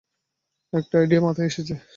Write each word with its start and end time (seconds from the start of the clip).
একটা 0.73 0.95
আইডিয়া 0.99 1.21
মাথায় 1.21 1.47
এসেছে। 1.47 1.73